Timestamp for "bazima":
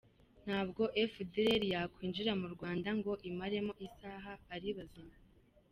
4.77-5.15